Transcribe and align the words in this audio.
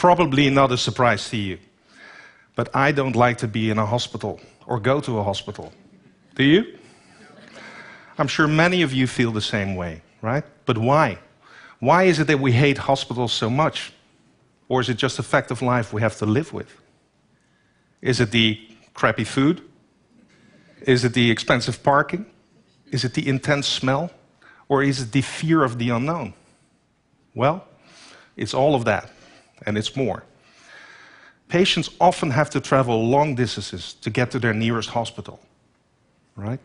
Probably 0.00 0.48
not 0.48 0.72
a 0.72 0.78
surprise 0.78 1.28
to 1.28 1.36
you. 1.36 1.58
But 2.56 2.74
I 2.74 2.90
don't 2.90 3.14
like 3.14 3.36
to 3.38 3.46
be 3.46 3.68
in 3.68 3.76
a 3.76 3.84
hospital 3.84 4.40
or 4.66 4.80
go 4.80 4.98
to 4.98 5.18
a 5.18 5.22
hospital. 5.22 5.74
Do 6.36 6.42
you? 6.42 6.78
I'm 8.16 8.26
sure 8.26 8.48
many 8.48 8.80
of 8.80 8.94
you 8.94 9.06
feel 9.06 9.30
the 9.30 9.42
same 9.42 9.76
way, 9.76 10.00
right? 10.22 10.42
But 10.64 10.78
why? 10.78 11.18
Why 11.80 12.04
is 12.04 12.18
it 12.18 12.28
that 12.28 12.40
we 12.40 12.50
hate 12.50 12.78
hospitals 12.78 13.34
so 13.34 13.50
much? 13.50 13.92
Or 14.70 14.80
is 14.80 14.88
it 14.88 14.96
just 14.96 15.18
a 15.18 15.22
fact 15.22 15.50
of 15.50 15.60
life 15.60 15.92
we 15.92 16.00
have 16.00 16.16
to 16.16 16.24
live 16.24 16.54
with? 16.54 16.80
Is 18.00 18.20
it 18.20 18.30
the 18.30 18.58
crappy 18.94 19.24
food? 19.24 19.60
Is 20.80 21.04
it 21.04 21.12
the 21.12 21.30
expensive 21.30 21.82
parking? 21.82 22.24
Is 22.90 23.04
it 23.04 23.12
the 23.12 23.28
intense 23.28 23.66
smell? 23.66 24.10
Or 24.66 24.82
is 24.82 25.02
it 25.02 25.12
the 25.12 25.20
fear 25.20 25.62
of 25.62 25.76
the 25.76 25.90
unknown? 25.90 26.32
Well, 27.34 27.66
it's 28.34 28.54
all 28.54 28.74
of 28.74 28.86
that, 28.86 29.12
and 29.66 29.76
it's 29.78 29.96
more. 29.96 30.24
Patients 31.48 31.90
often 32.00 32.30
have 32.30 32.50
to 32.50 32.60
travel 32.60 33.08
long 33.08 33.34
distances 33.34 33.94
to 33.94 34.10
get 34.10 34.30
to 34.30 34.38
their 34.38 34.54
nearest 34.54 34.90
hospital, 34.90 35.40
right? 36.36 36.60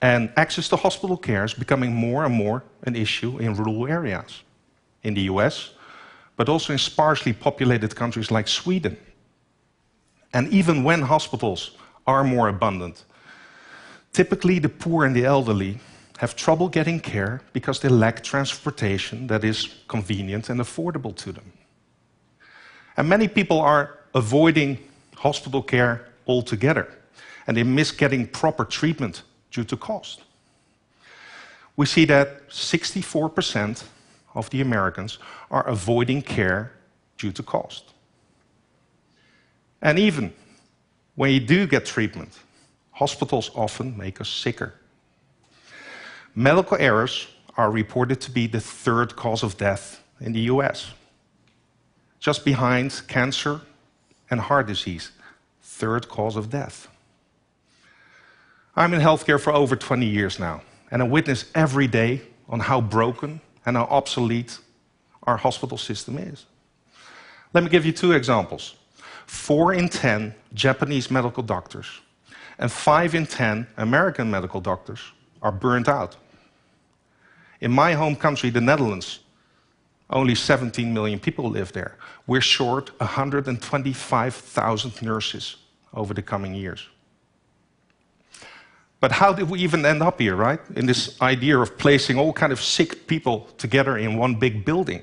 And 0.00 0.30
access 0.36 0.68
to 0.68 0.76
hospital 0.76 1.16
care 1.16 1.44
is 1.44 1.54
becoming 1.54 1.94
more 1.94 2.24
and 2.24 2.34
more 2.34 2.62
an 2.82 2.96
issue 2.96 3.38
in 3.38 3.54
rural 3.54 3.86
areas 3.86 4.42
in 5.02 5.14
the 5.14 5.22
US, 5.22 5.70
but 6.36 6.48
also 6.48 6.72
in 6.72 6.78
sparsely 6.78 7.32
populated 7.32 7.94
countries 7.94 8.30
like 8.30 8.48
Sweden. 8.48 8.96
And 10.32 10.48
even 10.48 10.82
when 10.84 11.02
hospitals 11.02 11.70
are 12.06 12.24
more 12.24 12.48
abundant, 12.48 13.04
typically 14.12 14.58
the 14.58 14.68
poor 14.68 15.04
and 15.04 15.14
the 15.14 15.24
elderly 15.24 15.78
have 16.18 16.34
trouble 16.34 16.68
getting 16.68 17.00
care 17.00 17.40
because 17.52 17.80
they 17.80 17.88
lack 17.88 18.22
transportation 18.22 19.26
that 19.26 19.44
is 19.44 19.68
convenient 19.88 20.48
and 20.48 20.60
affordable 20.60 21.14
to 21.16 21.32
them. 21.32 21.52
And 22.96 23.08
many 23.08 23.28
people 23.28 23.60
are 23.60 23.98
avoiding 24.14 24.78
hospital 25.16 25.62
care 25.62 26.06
altogether, 26.26 26.88
and 27.46 27.56
they 27.56 27.62
miss 27.62 27.90
getting 27.90 28.26
proper 28.26 28.64
treatment 28.64 29.22
due 29.50 29.64
to 29.64 29.76
cost. 29.76 30.22
We 31.76 31.86
see 31.86 32.04
that 32.06 32.48
64% 32.50 33.84
of 34.34 34.50
the 34.50 34.60
Americans 34.60 35.18
are 35.50 35.66
avoiding 35.66 36.22
care 36.22 36.72
due 37.18 37.32
to 37.32 37.42
cost. 37.42 37.92
And 39.82 39.98
even 39.98 40.32
when 41.14 41.30
you 41.30 41.40
do 41.40 41.66
get 41.66 41.84
treatment, 41.84 42.38
hospitals 42.92 43.50
often 43.54 43.96
make 43.96 44.20
us 44.20 44.28
sicker. 44.28 44.74
Medical 46.34 46.76
errors 46.80 47.28
are 47.56 47.70
reported 47.70 48.20
to 48.20 48.30
be 48.30 48.46
the 48.46 48.60
third 48.60 49.14
cause 49.14 49.42
of 49.42 49.56
death 49.56 50.02
in 50.20 50.32
the 50.32 50.40
US, 50.40 50.92
just 52.24 52.42
behind 52.42 53.02
cancer 53.06 53.60
and 54.30 54.40
heart 54.40 54.66
disease, 54.66 55.12
third 55.60 56.08
cause 56.08 56.36
of 56.36 56.48
death. 56.48 56.88
I'm 58.74 58.94
in 58.94 59.00
healthcare 59.02 59.38
for 59.38 59.52
over 59.52 59.76
20 59.76 60.06
years 60.06 60.38
now, 60.38 60.62
and 60.90 61.02
I 61.02 61.04
witness 61.04 61.44
every 61.54 61.86
day 61.86 62.22
on 62.48 62.60
how 62.60 62.80
broken 62.80 63.42
and 63.66 63.76
how 63.76 63.84
obsolete 63.84 64.58
our 65.24 65.36
hospital 65.36 65.76
system 65.76 66.16
is. 66.16 66.46
Let 67.52 67.62
me 67.62 67.68
give 67.68 67.84
you 67.84 67.92
two 67.92 68.12
examples. 68.12 68.76
Four 69.26 69.74
in 69.74 69.90
10 69.90 70.34
Japanese 70.54 71.10
medical 71.10 71.42
doctors 71.42 72.00
and 72.58 72.72
five 72.72 73.14
in 73.14 73.26
10 73.26 73.66
American 73.76 74.30
medical 74.30 74.62
doctors 74.62 75.00
are 75.42 75.52
burnt 75.52 75.90
out. 75.90 76.16
In 77.60 77.70
my 77.70 77.92
home 77.92 78.16
country, 78.16 78.48
the 78.48 78.62
Netherlands, 78.62 79.20
only 80.10 80.34
17 80.34 80.92
million 80.92 81.18
people 81.18 81.50
live 81.50 81.72
there. 81.72 81.96
We're 82.26 82.40
short 82.40 82.90
125,000 83.00 85.02
nurses 85.02 85.56
over 85.92 86.14
the 86.14 86.22
coming 86.22 86.54
years. 86.54 86.88
But 89.00 89.12
how 89.12 89.32
did 89.32 89.50
we 89.50 89.60
even 89.60 89.84
end 89.84 90.02
up 90.02 90.20
here, 90.20 90.34
right? 90.34 90.60
In 90.76 90.86
this 90.86 91.20
idea 91.20 91.58
of 91.58 91.76
placing 91.76 92.18
all 92.18 92.32
kind 92.32 92.52
of 92.52 92.60
sick 92.60 93.06
people 93.06 93.48
together 93.58 93.98
in 93.98 94.16
one 94.16 94.36
big 94.36 94.64
building. 94.64 95.02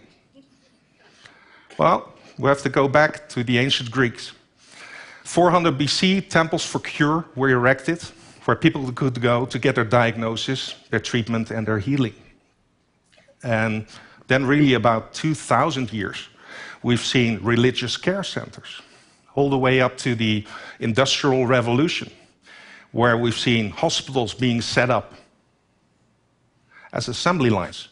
Well, 1.77 2.13
we 2.37 2.49
have 2.49 2.61
to 2.63 2.69
go 2.69 2.87
back 2.87 3.29
to 3.29 3.43
the 3.43 3.59
ancient 3.59 3.91
Greeks. 3.91 4.31
400 5.23 5.77
BC, 5.77 6.29
temples 6.29 6.65
for 6.65 6.79
cure 6.79 7.25
were 7.35 7.49
erected 7.49 8.01
where 8.45 8.55
people 8.55 8.91
could 8.91 9.21
go 9.21 9.45
to 9.45 9.59
get 9.59 9.75
their 9.75 9.85
diagnosis, 9.85 10.75
their 10.89 10.99
treatment, 10.99 11.51
and 11.51 11.67
their 11.67 11.79
healing. 11.79 12.15
And 13.43 13.85
then, 14.31 14.45
really, 14.45 14.73
about 14.75 15.13
2,000 15.13 15.91
years, 15.91 16.29
we've 16.83 17.01
seen 17.01 17.39
religious 17.43 17.97
care 17.97 18.23
centers, 18.23 18.81
all 19.35 19.49
the 19.49 19.57
way 19.57 19.81
up 19.81 19.97
to 19.97 20.15
the 20.15 20.45
Industrial 20.79 21.45
Revolution, 21.45 22.09
where 22.91 23.17
we've 23.17 23.37
seen 23.37 23.69
hospitals 23.71 24.33
being 24.33 24.61
set 24.61 24.89
up 24.89 25.13
as 26.93 27.07
assembly 27.07 27.49
lines 27.49 27.89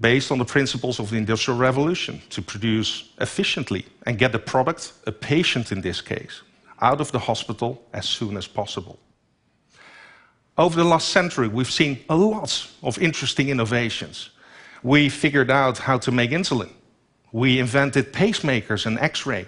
based 0.00 0.32
on 0.32 0.38
the 0.38 0.44
principles 0.44 0.98
of 0.98 1.10
the 1.10 1.16
Industrial 1.16 1.58
Revolution 1.58 2.22
to 2.30 2.40
produce 2.40 3.10
efficiently 3.20 3.84
and 4.06 4.16
get 4.18 4.32
the 4.32 4.38
product, 4.38 4.92
a 5.06 5.12
patient 5.12 5.72
in 5.72 5.80
this 5.82 6.00
case, 6.00 6.42
out 6.80 7.00
of 7.00 7.12
the 7.12 7.18
hospital 7.18 7.82
as 7.92 8.08
soon 8.08 8.36
as 8.36 8.46
possible. 8.46 8.98
Over 10.60 10.76
the 10.76 10.84
last 10.84 11.08
century, 11.08 11.48
we've 11.48 11.70
seen 11.70 12.04
a 12.10 12.14
lot 12.14 12.68
of 12.82 12.98
interesting 12.98 13.48
innovations. 13.48 14.28
We 14.82 15.08
figured 15.08 15.50
out 15.50 15.78
how 15.78 15.96
to 15.96 16.12
make 16.12 16.32
insulin. 16.32 16.68
We 17.32 17.58
invented 17.58 18.12
pacemakers 18.12 18.84
and 18.84 18.98
X 18.98 19.24
ray. 19.24 19.46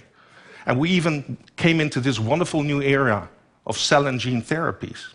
And 0.64 0.80
we 0.80 0.88
even 0.88 1.36
came 1.56 1.82
into 1.82 2.00
this 2.00 2.18
wonderful 2.18 2.62
new 2.62 2.80
era 2.80 3.28
of 3.66 3.76
cell 3.76 4.06
and 4.06 4.18
gene 4.18 4.40
therapies. 4.40 5.14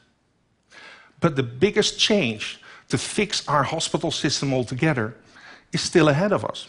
But 1.19 1.36
the 1.36 1.41
biggest 1.41 1.97
change 1.97 2.62
to 2.90 3.00
fix 3.00 3.47
our 3.47 3.63
hospital 3.63 4.12
system 4.12 4.53
altogether 4.53 5.16
is 5.74 5.81
still 5.81 6.09
ahead 6.09 6.31
of 6.31 6.46
us, 6.46 6.68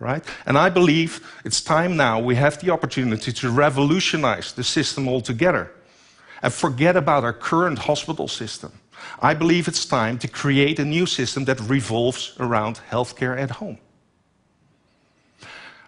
right? 0.00 0.24
And 0.44 0.58
I 0.58 0.70
believe 0.70 1.20
it's 1.44 1.60
time 1.60 1.96
now 1.96 2.18
we 2.18 2.34
have 2.34 2.58
the 2.60 2.70
opportunity 2.70 3.30
to 3.30 3.48
revolutionize 3.48 4.54
the 4.54 4.64
system 4.64 5.06
altogether 5.08 5.70
and 6.42 6.52
forget 6.52 6.96
about 6.96 7.24
our 7.24 7.32
current 7.32 7.78
hospital 7.78 8.28
system. 8.28 8.72
I 9.20 9.34
believe 9.34 9.68
it's 9.68 9.84
time 9.84 10.18
to 10.18 10.28
create 10.28 10.78
a 10.78 10.84
new 10.84 11.06
system 11.06 11.44
that 11.44 11.60
revolves 11.60 12.34
around 12.38 12.80
healthcare 12.90 13.38
at 13.38 13.50
home. 13.50 13.78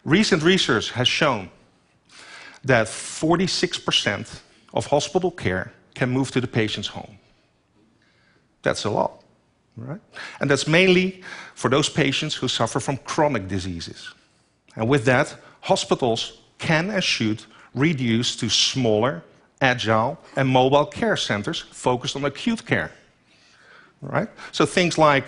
Recent 0.04 0.42
research 0.42 0.90
has 0.92 1.08
shown 1.08 1.50
that 2.64 2.86
46% 2.86 4.40
of 4.74 4.86
hospital 4.86 5.30
care 5.30 5.72
can 5.94 6.10
move 6.10 6.30
to 6.30 6.40
the 6.40 6.46
patient's 6.46 6.88
home. 6.88 7.18
That's 8.62 8.84
a 8.84 8.90
lot, 8.90 9.22
right? 9.76 10.00
And 10.40 10.50
that's 10.50 10.66
mainly 10.66 11.22
for 11.54 11.68
those 11.70 11.88
patients 11.88 12.34
who 12.34 12.48
suffer 12.48 12.80
from 12.80 12.96
chronic 12.98 13.48
diseases. 13.48 14.14
And 14.76 14.88
with 14.88 15.04
that, 15.04 15.36
hospitals 15.60 16.38
can 16.58 16.90
and 16.90 17.02
should 17.02 17.44
reduce 17.74 18.36
to 18.36 18.48
smaller, 18.48 19.22
agile, 19.60 20.18
and 20.36 20.48
mobile 20.48 20.86
care 20.86 21.16
centers 21.16 21.60
focused 21.72 22.16
on 22.16 22.24
acute 22.24 22.64
care. 22.64 22.90
Right? 24.00 24.28
So 24.52 24.66
things 24.66 24.98
like 24.98 25.24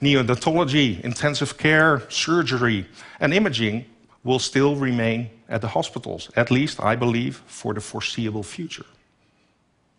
neonatology, 0.00 1.00
intensive 1.00 1.56
care, 1.58 2.02
surgery, 2.08 2.86
and 3.20 3.34
imaging 3.34 3.84
will 4.24 4.38
still 4.38 4.76
remain 4.76 5.30
at 5.48 5.60
the 5.60 5.68
hospitals, 5.68 6.30
at 6.36 6.50
least, 6.50 6.80
I 6.80 6.96
believe, 6.96 7.42
for 7.46 7.74
the 7.74 7.80
foreseeable 7.80 8.42
future. 8.42 8.86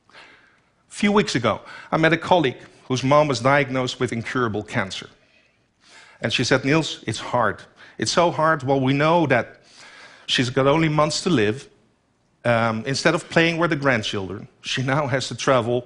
A 0.09 0.93
few 0.93 1.11
weeks 1.11 1.35
ago, 1.35 1.61
I 1.91 1.97
met 1.97 2.13
a 2.13 2.17
colleague 2.17 2.57
whose 2.87 3.03
mom 3.03 3.27
was 3.27 3.39
diagnosed 3.39 3.99
with 3.99 4.11
incurable 4.11 4.63
cancer. 4.63 5.09
And 6.21 6.33
she 6.33 6.43
said, 6.43 6.65
Niels, 6.65 7.03
it's 7.07 7.19
hard. 7.19 7.61
It's 7.97 8.11
so 8.11 8.31
hard. 8.31 8.63
Well, 8.63 8.79
we 8.79 8.93
know 8.93 9.27
that 9.27 9.61
she's 10.25 10.49
got 10.49 10.67
only 10.67 10.89
months 10.89 11.21
to 11.21 11.29
live. 11.29 11.69
Um, 12.47 12.85
instead 12.85 13.13
of 13.13 13.27
playing 13.29 13.57
with 13.57 13.71
the 13.71 13.75
grandchildren, 13.75 14.47
she 14.61 14.81
now 14.81 15.05
has 15.07 15.27
to 15.27 15.35
travel 15.35 15.85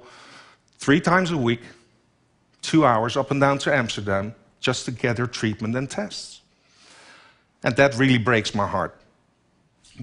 three 0.78 1.02
times 1.02 1.32
a 1.32 1.38
week, 1.38 1.62
two 2.62 2.86
hours 2.86 3.18
up 3.18 3.32
and 3.32 3.42
down 3.42 3.58
to 3.60 3.74
Amsterdam, 3.74 4.36
just 4.60 4.86
to 4.86 4.92
get 4.92 5.18
her 5.18 5.26
treatment 5.26 5.76
and 5.76 5.90
tests. 5.90 6.42
And 7.64 7.76
that 7.78 7.98
really 7.98 8.20
breaks 8.20 8.54
my 8.54 8.68
heart. 8.68 8.96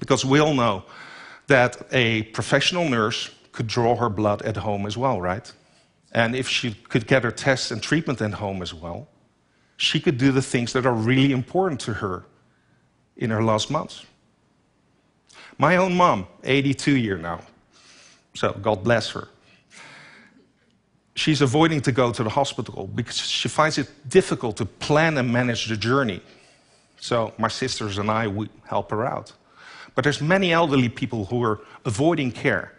Because 0.00 0.24
we 0.24 0.40
all 0.40 0.52
know 0.52 0.82
that 1.46 1.80
a 1.92 2.22
professional 2.34 2.88
nurse 2.88 3.30
could 3.52 3.68
draw 3.68 3.94
her 3.94 4.08
blood 4.08 4.42
at 4.42 4.56
home 4.56 4.84
as 4.84 4.96
well, 4.96 5.20
right? 5.20 5.52
And 6.10 6.34
if 6.34 6.48
she 6.48 6.74
could 6.88 7.06
get 7.06 7.22
her 7.22 7.30
tests 7.30 7.70
and 7.70 7.80
treatment 7.80 8.20
at 8.20 8.34
home 8.34 8.62
as 8.62 8.74
well, 8.74 9.06
she 9.76 10.00
could 10.00 10.18
do 10.18 10.32
the 10.32 10.42
things 10.42 10.72
that 10.72 10.86
are 10.86 10.92
really 10.92 11.30
important 11.30 11.78
to 11.82 11.92
her 11.94 12.24
in 13.16 13.30
her 13.30 13.44
last 13.44 13.70
months. 13.70 14.04
My 15.58 15.76
own 15.76 15.96
mom, 15.96 16.26
82 16.44 16.96
year 16.96 17.18
now, 17.18 17.40
so 18.34 18.52
God 18.52 18.84
bless 18.84 19.10
her. 19.10 19.28
She's 21.14 21.42
avoiding 21.42 21.80
to 21.82 21.92
go 21.92 22.12
to 22.12 22.22
the 22.22 22.30
hospital 22.30 22.88
because 22.94 23.16
she 23.16 23.48
finds 23.48 23.78
it 23.78 23.90
difficult 24.08 24.56
to 24.58 24.66
plan 24.66 25.18
and 25.18 25.32
manage 25.32 25.66
the 25.66 25.76
journey 25.76 26.22
So 27.00 27.32
my 27.38 27.48
sisters 27.48 27.98
and 27.98 28.10
I, 28.10 28.28
we 28.28 28.48
help 28.66 28.90
her 28.90 29.06
out. 29.06 29.32
But 29.94 30.04
there's 30.04 30.20
many 30.20 30.52
elderly 30.52 30.88
people 30.88 31.26
who 31.26 31.42
are 31.42 31.60
avoiding 31.84 32.32
care 32.32 32.72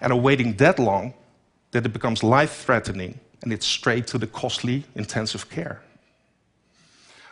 and 0.00 0.12
are 0.12 0.18
waiting 0.18 0.56
that 0.56 0.78
long 0.78 1.14
that 1.72 1.86
it 1.86 1.92
becomes 1.92 2.22
life-threatening 2.22 3.18
and 3.42 3.52
it's 3.52 3.66
straight 3.66 4.06
to 4.08 4.18
the 4.18 4.26
costly 4.26 4.84
intensive 4.94 5.50
care. 5.50 5.82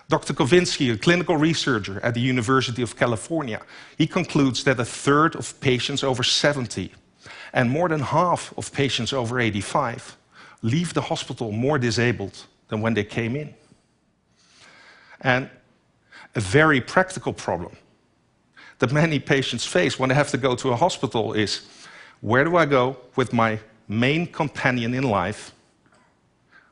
Dr. 0.08 0.34
Covinsky, 0.34 0.92
a 0.92 0.98
clinical 0.98 1.36
researcher 1.36 2.00
at 2.02 2.14
the 2.14 2.20
University 2.20 2.82
of 2.82 2.96
California, 2.96 3.60
he 3.96 4.06
concludes 4.06 4.64
that 4.64 4.78
a 4.78 4.84
third 4.84 5.36
of 5.36 5.58
patients 5.60 6.04
over 6.04 6.22
70 6.22 6.92
and 7.52 7.70
more 7.70 7.88
than 7.88 8.00
half 8.00 8.52
of 8.56 8.72
patients 8.72 9.12
over 9.12 9.38
85 9.38 10.16
leave 10.62 10.94
the 10.94 11.00
hospital 11.00 11.52
more 11.52 11.78
disabled 11.78 12.46
than 12.68 12.80
when 12.80 12.94
they 12.94 13.04
came 13.04 13.36
in. 13.36 13.54
And 15.20 15.50
a 16.34 16.40
very 16.40 16.80
practical 16.80 17.32
problem 17.32 17.76
that 18.78 18.92
many 18.92 19.18
patients 19.18 19.66
face 19.66 19.98
when 19.98 20.08
they 20.08 20.14
have 20.14 20.30
to 20.30 20.36
go 20.36 20.56
to 20.56 20.70
a 20.70 20.76
hospital 20.76 21.34
is 21.34 21.62
where 22.20 22.44
do 22.44 22.56
I 22.56 22.66
go 22.66 22.96
with 23.16 23.32
my 23.32 23.58
main 23.88 24.26
companion 24.26 24.94
in 24.94 25.04
life? 25.04 25.52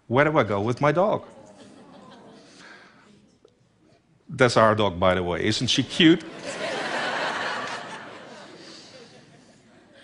Where 0.07 0.25
do 0.25 0.39
I 0.39 0.45
go 0.45 0.61
with 0.61 0.81
my 0.81 0.93
dog? 0.93 1.25
That's 4.31 4.57
our 4.57 4.75
dog, 4.77 5.01
by 5.01 5.15
the 5.15 5.23
way. 5.23 5.45
Isn't 5.45 5.67
she 5.67 5.83
cute? 5.83 6.25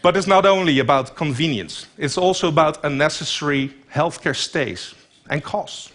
but 0.02 0.16
it's 0.16 0.26
not 0.26 0.44
only 0.44 0.80
about 0.80 1.14
convenience, 1.14 1.86
it's 1.96 2.18
also 2.18 2.48
about 2.48 2.84
unnecessary 2.84 3.72
healthcare 3.92 4.36
stays 4.36 4.94
and 5.30 5.42
costs. 5.42 5.92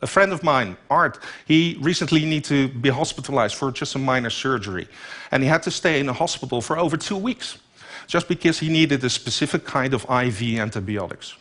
A 0.00 0.06
friend 0.06 0.32
of 0.32 0.42
mine, 0.42 0.76
Art, 0.90 1.18
he 1.46 1.76
recently 1.80 2.24
needed 2.24 2.44
to 2.44 2.68
be 2.68 2.88
hospitalized 2.88 3.56
for 3.56 3.72
just 3.72 3.94
a 3.94 3.98
minor 3.98 4.30
surgery. 4.30 4.88
And 5.32 5.42
he 5.42 5.48
had 5.48 5.62
to 5.64 5.70
stay 5.70 5.98
in 5.98 6.08
a 6.08 6.12
hospital 6.12 6.60
for 6.60 6.78
over 6.78 6.96
two 6.96 7.16
weeks 7.16 7.58
just 8.06 8.28
because 8.28 8.58
he 8.58 8.68
needed 8.68 9.02
a 9.04 9.10
specific 9.10 9.64
kind 9.64 9.94
of 9.94 10.04
IV 10.04 10.58
antibiotics. 10.58 11.34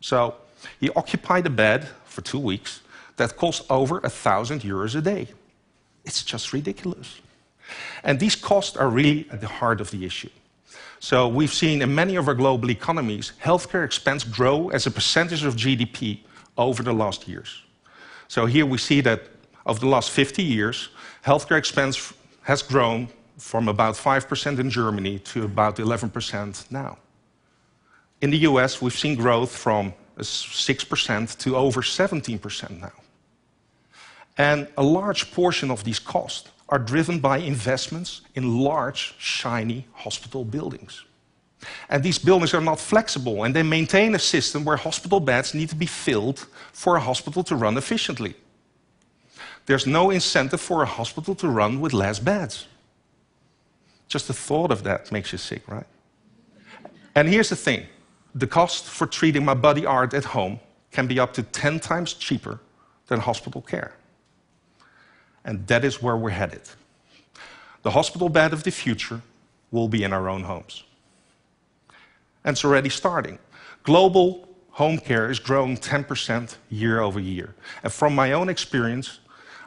So 0.00 0.34
he 0.78 0.90
occupied 0.90 1.46
a 1.46 1.50
bed 1.50 1.88
for 2.04 2.20
two 2.20 2.38
weeks 2.38 2.80
that 3.16 3.36
cost 3.36 3.64
over 3.70 3.98
a 3.98 4.10
thousand 4.10 4.60
euros 4.62 4.94
a 4.94 5.00
day. 5.00 5.28
It's 6.04 6.22
just 6.22 6.52
ridiculous. 6.52 7.20
And 8.04 8.20
these 8.20 8.36
costs 8.36 8.76
are 8.76 8.88
really 8.88 9.26
at 9.32 9.40
the 9.40 9.48
heart 9.48 9.80
of 9.80 9.90
the 9.90 10.04
issue. 10.04 10.30
So 11.00 11.28
we've 11.28 11.52
seen 11.52 11.82
in 11.82 11.94
many 11.94 12.16
of 12.16 12.28
our 12.28 12.34
global 12.34 12.70
economies, 12.70 13.32
healthcare 13.42 13.84
expense 13.84 14.24
grow 14.24 14.68
as 14.68 14.86
a 14.86 14.90
percentage 14.90 15.44
of 15.44 15.56
GDP 15.56 16.20
over 16.56 16.82
the 16.82 16.92
last 16.92 17.28
years. 17.28 17.62
So 18.28 18.46
here 18.46 18.66
we 18.66 18.78
see 18.78 19.00
that 19.02 19.22
over 19.66 19.80
the 19.80 19.88
last 19.88 20.10
50 20.10 20.42
years, 20.42 20.88
healthcare 21.24 21.58
expense 21.58 22.12
has 22.42 22.62
grown 22.62 23.08
from 23.38 23.68
about 23.68 23.94
5% 23.94 24.58
in 24.58 24.70
Germany 24.70 25.18
to 25.18 25.44
about 25.44 25.76
11% 25.76 26.70
now. 26.70 26.96
In 28.22 28.30
the 28.30 28.38
US, 28.38 28.80
we've 28.80 28.96
seen 28.96 29.14
growth 29.14 29.54
from 29.54 29.92
6% 30.18 31.38
to 31.38 31.56
over 31.56 31.82
17% 31.82 32.80
now. 32.80 32.92
And 34.38 34.68
a 34.76 34.82
large 34.82 35.32
portion 35.32 35.70
of 35.70 35.84
these 35.84 35.98
costs 35.98 36.50
are 36.68 36.78
driven 36.78 37.20
by 37.20 37.38
investments 37.38 38.22
in 38.34 38.58
large, 38.58 39.14
shiny 39.18 39.86
hospital 39.92 40.44
buildings. 40.44 41.04
And 41.88 42.02
these 42.02 42.18
buildings 42.18 42.52
are 42.54 42.60
not 42.60 42.78
flexible, 42.78 43.44
and 43.44 43.54
they 43.54 43.62
maintain 43.62 44.14
a 44.14 44.18
system 44.18 44.64
where 44.64 44.76
hospital 44.76 45.20
beds 45.20 45.54
need 45.54 45.68
to 45.70 45.76
be 45.76 45.86
filled 45.86 46.46
for 46.72 46.96
a 46.96 47.00
hospital 47.00 47.42
to 47.44 47.56
run 47.56 47.76
efficiently. 47.76 48.34
There's 49.64 49.86
no 49.86 50.10
incentive 50.10 50.60
for 50.60 50.82
a 50.82 50.86
hospital 50.86 51.34
to 51.36 51.48
run 51.48 51.80
with 51.80 51.92
less 51.92 52.18
beds. 52.18 52.66
Just 54.08 54.28
the 54.28 54.34
thought 54.34 54.70
of 54.70 54.82
that 54.84 55.10
makes 55.10 55.32
you 55.32 55.38
sick, 55.38 55.66
right? 55.68 55.86
And 57.14 57.28
here's 57.28 57.48
the 57.48 57.56
thing 57.56 57.86
the 58.34 58.46
cost 58.46 58.84
for 58.84 59.06
treating 59.06 59.44
my 59.44 59.54
body 59.54 59.86
art 59.86 60.14
at 60.14 60.24
home 60.24 60.60
can 60.92 61.06
be 61.06 61.18
up 61.18 61.32
to 61.34 61.42
10 61.42 61.80
times 61.80 62.12
cheaper 62.12 62.60
than 63.06 63.18
hospital 63.20 63.62
care. 63.62 63.94
And 65.46 65.66
that 65.68 65.84
is 65.84 66.02
where 66.02 66.16
we're 66.16 66.30
headed. 66.30 66.62
The 67.82 67.92
hospital 67.92 68.28
bed 68.28 68.52
of 68.52 68.64
the 68.64 68.72
future 68.72 69.22
will 69.70 69.88
be 69.88 70.02
in 70.02 70.12
our 70.12 70.28
own 70.28 70.42
homes. 70.42 70.82
And 72.44 72.54
it's 72.54 72.64
already 72.64 72.90
starting. 72.90 73.38
Global 73.84 74.48
home 74.70 74.98
care 74.98 75.30
is 75.30 75.38
growing 75.38 75.76
10% 75.76 76.56
year 76.68 77.00
over 77.00 77.20
year. 77.20 77.54
And 77.84 77.92
from 77.92 78.14
my 78.14 78.32
own 78.32 78.48
experience, 78.48 79.20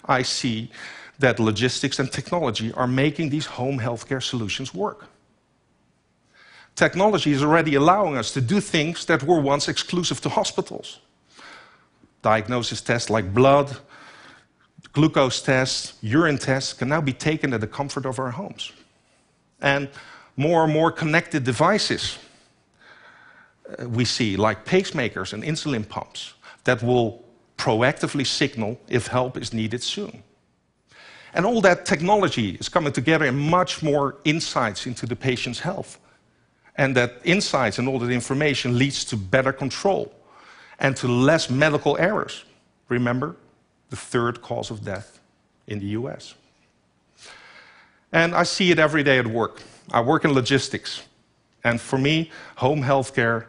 I 0.05 0.21
see 0.21 0.69
that 1.17 1.39
logistics 1.39 1.97
and 1.99 2.11
technology 2.11 2.71
are 2.73 2.87
making 2.87 3.29
these 3.29 3.45
home 3.45 3.79
healthcare 3.79 4.21
solutions 4.21 4.73
work. 4.73 5.07
Technology 6.75 7.31
is 7.31 7.43
already 7.43 7.75
allowing 7.75 8.17
us 8.17 8.31
to 8.33 8.41
do 8.41 8.59
things 8.61 9.05
that 9.05 9.23
were 9.23 9.39
once 9.39 9.67
exclusive 9.67 10.21
to 10.21 10.29
hospitals. 10.29 10.99
Diagnosis 12.21 12.81
tests 12.81 13.09
like 13.09 13.33
blood, 13.33 13.77
glucose 14.93 15.41
tests, 15.41 15.93
urine 16.01 16.37
tests 16.37 16.73
can 16.73 16.89
now 16.89 17.01
be 17.01 17.13
taken 17.13 17.53
at 17.53 17.61
the 17.61 17.67
comfort 17.67 18.05
of 18.05 18.19
our 18.19 18.31
homes. 18.31 18.71
And 19.61 19.89
more 20.35 20.63
and 20.63 20.73
more 20.73 20.91
connected 20.91 21.43
devices 21.43 22.17
uh, 23.77 23.87
we 23.87 24.05
see, 24.05 24.37
like 24.37 24.65
pacemakers 24.65 25.33
and 25.33 25.43
insulin 25.43 25.87
pumps, 25.87 26.33
that 26.63 26.81
will 26.81 27.23
proactively 27.57 28.25
signal 28.25 28.79
if 28.87 29.07
help 29.07 29.37
is 29.37 29.53
needed 29.53 29.83
soon. 29.83 30.23
And 31.33 31.45
all 31.45 31.61
that 31.61 31.85
technology 31.85 32.55
is 32.55 32.69
coming 32.69 32.93
together 32.93 33.25
in 33.25 33.37
much 33.37 33.83
more 33.83 34.15
insights 34.23 34.87
into 34.87 35.05
the 35.05 35.15
patient's 35.15 35.59
health. 35.59 35.99
And 36.77 36.95
that 36.95 37.21
insights 37.23 37.77
and 37.77 37.87
all 37.87 37.99
that 37.99 38.09
information 38.09 38.77
leads 38.77 39.05
to 39.05 39.17
better 39.17 39.53
control 39.53 40.11
and 40.79 40.95
to 40.97 41.07
less 41.07 41.49
medical 41.49 41.97
errors. 41.97 42.45
Remember, 42.87 43.35
the 43.89 43.95
third 43.95 44.41
cause 44.41 44.71
of 44.71 44.83
death 44.83 45.19
in 45.67 45.79
the 45.79 45.87
US. 45.87 46.35
And 48.11 48.33
I 48.33 48.43
see 48.43 48.71
it 48.71 48.79
every 48.79 49.03
day 49.03 49.19
at 49.19 49.27
work. 49.27 49.61
I 49.91 50.01
work 50.01 50.25
in 50.25 50.33
logistics. 50.33 51.03
And 51.63 51.79
for 51.79 51.97
me, 51.97 52.31
home 52.55 52.81
health 52.81 53.13
care 53.13 53.47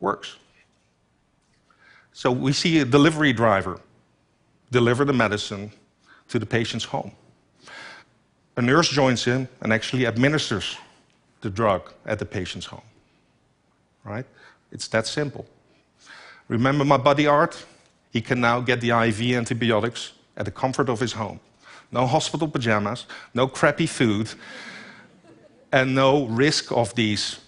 works. 0.00 0.36
So 2.12 2.30
we 2.30 2.52
see 2.52 2.78
a 2.80 2.84
delivery 2.84 3.32
driver 3.32 3.80
deliver 4.70 5.04
the 5.04 5.12
medicine 5.12 5.70
to 6.28 6.38
the 6.38 6.46
patient's 6.46 6.84
home. 6.84 7.12
A 8.56 8.62
nurse 8.62 8.88
joins 8.88 9.26
in 9.26 9.48
and 9.60 9.72
actually 9.72 10.06
administers 10.06 10.76
the 11.40 11.50
drug 11.50 11.92
at 12.06 12.18
the 12.18 12.24
patient's 12.24 12.66
home. 12.66 12.82
Right? 14.04 14.24
It's 14.72 14.88
that 14.88 15.06
simple. 15.06 15.46
Remember 16.48 16.84
my 16.84 16.96
buddy 16.96 17.26
Art? 17.26 17.64
He 18.10 18.20
can 18.20 18.40
now 18.40 18.60
get 18.60 18.80
the 18.80 18.90
IV 18.90 19.36
antibiotics 19.36 20.12
at 20.36 20.44
the 20.44 20.50
comfort 20.50 20.88
of 20.88 21.00
his 21.00 21.12
home. 21.12 21.40
No 21.92 22.06
hospital 22.06 22.48
pajamas, 22.48 23.06
no 23.34 23.46
crappy 23.46 23.86
food, 23.86 24.30
and 25.72 25.94
no 25.94 26.26
risk 26.26 26.72
of 26.72 26.94
these 26.94 27.40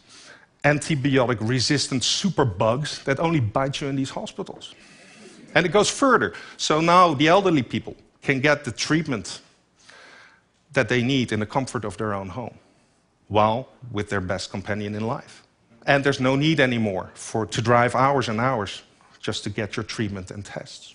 antibiotic 0.64 1.38
resistant 1.40 2.04
super 2.04 2.44
bugs 2.44 3.02
that 3.04 3.18
only 3.20 3.40
bite 3.40 3.80
you 3.80 3.88
in 3.88 3.96
these 3.96 4.10
hospitals. 4.10 4.74
And 5.54 5.64
it 5.64 5.70
goes 5.70 5.90
further. 5.90 6.34
So 6.56 6.80
now 6.80 7.14
the 7.14 7.28
elderly 7.28 7.62
people 7.62 7.96
can 8.22 8.40
get 8.40 8.64
the 8.64 8.72
treatment 8.72 9.40
that 10.72 10.88
they 10.88 11.02
need 11.02 11.32
in 11.32 11.40
the 11.40 11.46
comfort 11.46 11.84
of 11.84 11.96
their 11.96 12.12
own 12.12 12.28
home 12.28 12.58
while 13.28 13.68
with 13.92 14.10
their 14.10 14.20
best 14.20 14.50
companion 14.50 14.94
in 14.94 15.06
life. 15.06 15.42
And 15.86 16.04
there's 16.04 16.20
no 16.20 16.36
need 16.36 16.60
anymore 16.60 17.10
for, 17.14 17.46
to 17.46 17.62
drive 17.62 17.94
hours 17.94 18.28
and 18.28 18.40
hours 18.40 18.82
just 19.20 19.44
to 19.44 19.50
get 19.50 19.76
your 19.76 19.84
treatment 19.84 20.30
and 20.30 20.44
tests. 20.44 20.94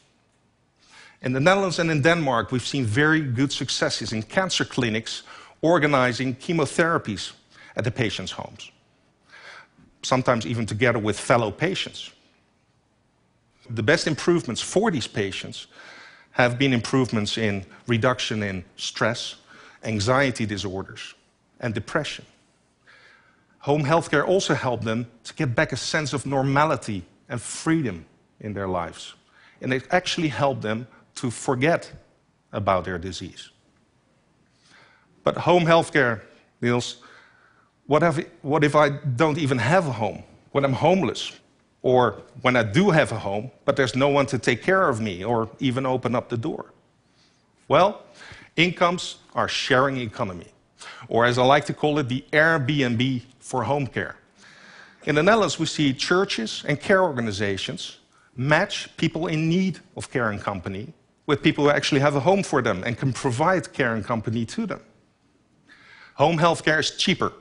In 1.22 1.32
the 1.32 1.40
Netherlands 1.40 1.80
and 1.80 1.90
in 1.90 2.02
Denmark, 2.02 2.52
we've 2.52 2.66
seen 2.66 2.86
very 2.86 3.22
good 3.22 3.52
successes 3.52 4.12
in 4.12 4.24
cancer 4.24 4.66
clinics 4.66 5.24
organizing 5.62 6.36
chemotherapies 6.36 7.32
at 7.76 7.86
the 7.86 7.92
patients' 7.92 8.32
homes, 8.32 8.72
sometimes 10.04 10.46
even 10.46 10.66
together 10.66 11.00
with 11.00 11.18
fellow 11.18 11.50
patients. 11.50 12.12
The 13.70 13.84
best 13.84 14.06
improvements 14.06 14.62
for 14.62 14.92
these 14.92 15.08
patients 15.08 15.68
have 16.32 16.60
been 16.60 16.74
improvements 16.74 17.38
in 17.38 17.66
reduction 17.88 18.44
in 18.44 18.66
stress, 18.76 19.36
anxiety 19.84 20.46
disorders, 20.46 21.14
and 21.62 21.74
depression. 21.74 22.26
Home 23.60 23.84
healthcare 23.86 24.28
also 24.28 24.54
helped 24.54 24.84
them 24.84 25.08
to 25.24 25.34
get 25.36 25.56
back 25.56 25.72
a 25.72 25.78
sense 25.78 26.12
of 26.12 26.26
normality 26.26 27.06
and 27.30 27.42
freedom 27.42 28.06
in 28.44 28.54
their 28.54 28.68
lives. 28.68 29.16
And 29.62 29.74
it 29.74 29.88
actually 29.92 30.28
helped 30.28 30.62
them 30.62 30.88
to 31.16 31.32
forget 31.32 31.92
about 32.52 32.86
their 32.86 33.00
disease. 33.00 33.50
But 35.24 35.38
home 35.38 35.64
healthcare, 35.64 36.22
Niels, 36.62 36.98
what 37.88 38.04
if, 38.04 38.26
what 38.42 38.64
if 38.64 38.76
I 38.76 38.90
don't 38.90 39.38
even 39.38 39.58
have 39.58 39.88
a 39.88 39.92
home? 39.92 40.24
When 40.52 40.64
I'm 40.66 40.74
homeless? 40.74 41.32
Or 41.82 42.22
when 42.42 42.56
I 42.56 42.64
do 42.64 42.92
have 42.92 43.12
a 43.12 43.20
home, 43.20 43.52
but 43.66 43.76
there's 43.76 43.96
no 43.96 44.08
one 44.08 44.26
to 44.28 44.38
take 44.38 44.62
care 44.62 44.88
of 44.88 45.02
me 45.02 45.24
or 45.26 45.50
even 45.60 45.86
open 45.86 46.16
up 46.16 46.30
the 46.30 46.38
door? 46.38 46.72
Well, 47.68 48.04
incomes 48.56 49.18
are 49.36 49.50
sharing 49.50 49.98
economy, 49.98 50.48
or 51.10 51.26
as 51.26 51.38
I 51.38 51.44
like 51.44 51.66
to 51.66 51.74
call 51.74 52.00
it, 52.00 52.08
the 52.08 52.24
Airbnb 52.32 53.24
for 53.40 53.64
home 53.64 53.88
care. 53.88 54.16
In 55.06 55.16
the 55.16 55.24
Netherlands, 55.24 55.60
we 55.60 55.66
see 55.66 55.94
churches 55.94 56.64
and 56.66 56.80
care 56.80 57.04
organizations 57.04 57.98
match 58.36 58.96
people 58.98 59.28
in 59.28 59.50
need 59.50 59.80
of 59.96 60.10
care 60.12 60.30
and 60.32 60.42
company 60.42 60.94
with 61.26 61.42
people 61.42 61.66
who 61.66 61.70
actually 61.70 62.02
have 62.02 62.16
a 62.16 62.20
home 62.20 62.44
for 62.44 62.62
them 62.62 62.84
and 62.86 62.98
can 62.98 63.14
provide 63.14 63.72
care 63.74 63.96
and 63.96 64.04
company 64.04 64.46
to 64.46 64.66
them. 64.66 64.82
Home 66.16 66.38
health 66.38 66.64
care 66.64 66.80
is 66.80 66.92
cheaper, 66.92 67.34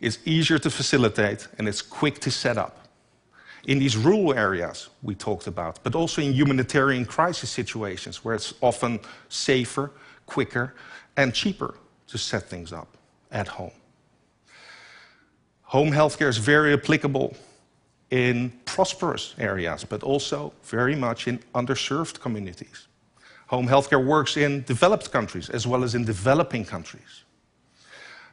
it's 0.00 0.18
easier 0.24 0.58
to 0.58 0.70
facilitate, 0.70 1.48
and 1.58 1.68
it's 1.68 1.80
quick 1.80 2.18
to 2.20 2.30
set 2.30 2.58
up. 2.58 2.88
In 3.66 3.78
these 3.78 3.96
rural 3.96 4.34
areas 4.34 4.90
we 5.02 5.14
talked 5.14 5.46
about, 5.46 5.82
but 5.82 5.94
also 5.94 6.20
in 6.20 6.34
humanitarian 6.34 7.06
crisis 7.06 7.50
situations 7.50 8.24
where 8.24 8.34
it's 8.34 8.52
often 8.60 9.00
safer, 9.28 9.90
quicker, 10.26 10.74
and 11.16 11.32
cheaper 11.32 11.74
to 12.08 12.18
set 12.18 12.42
things 12.42 12.72
up 12.72 12.88
at 13.30 13.48
home. 13.48 13.70
Home 15.62 15.90
healthcare 15.90 16.28
is 16.28 16.36
very 16.36 16.74
applicable 16.74 17.34
in 18.14 18.52
prosperous 18.64 19.34
areas, 19.38 19.84
but 19.84 20.04
also 20.04 20.52
very 20.62 20.94
much 20.94 21.26
in 21.26 21.36
underserved 21.52 22.20
communities. 22.20 22.86
Home 23.48 23.66
healthcare 23.66 24.04
works 24.04 24.36
in 24.36 24.62
developed 24.62 25.10
countries 25.10 25.50
as 25.50 25.66
well 25.66 25.82
as 25.82 25.96
in 25.96 26.04
developing 26.04 26.64
countries. 26.64 27.24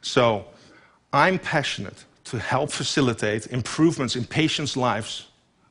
So 0.02 0.46
I'm 1.12 1.40
passionate 1.40 2.06
to 2.26 2.38
help 2.38 2.72
facilitate 2.72 3.48
improvements 3.48 4.16
in 4.16 4.24
patients' 4.26 4.78
lives 4.78 5.30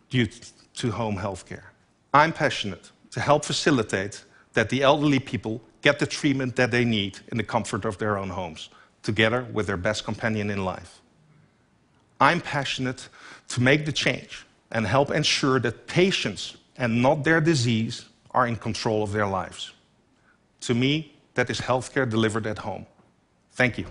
due 0.09 0.27
to 0.75 0.91
home 0.91 1.17
healthcare. 1.17 1.67
I'm 2.13 2.33
passionate 2.33 2.91
to 3.13 3.21
help 3.21 3.45
facilitate 3.45 4.25
that 4.55 4.71
the 4.71 4.83
elderly 4.83 5.21
people 5.21 5.61
get 5.83 6.01
the 6.01 6.07
treatment 6.07 6.57
that 6.57 6.73
they 6.73 6.85
need 6.85 7.21
in 7.31 7.37
the 7.37 7.45
comfort 7.45 7.85
of 7.85 7.97
their 7.99 8.19
own 8.19 8.31
homes, 8.31 8.71
together 9.05 9.47
with 9.53 9.69
their 9.69 9.77
best 9.77 10.03
companion 10.05 10.51
in 10.51 10.65
life. 10.65 11.00
I'm 12.21 12.41
passionate 12.41 13.09
to 13.49 13.63
make 13.63 13.87
the 13.87 13.93
change 13.93 14.45
and 14.71 14.87
help 14.87 15.11
ensure 15.11 15.59
that 15.61 15.87
patients 15.87 16.57
and 16.77 17.03
not 17.03 17.25
their 17.25 17.41
disease 17.41 18.05
are 18.33 18.47
in 18.47 18.57
control 18.57 19.03
of 19.03 19.13
their 19.13 19.27
lives. 19.27 19.73
To 20.63 20.75
me, 20.75 21.15
that 21.35 21.51
is 21.51 21.61
healthcare 21.61 22.09
delivered 22.09 22.47
at 22.47 22.59
home. 22.59 22.87
Thank 23.53 23.79
you. 23.79 23.87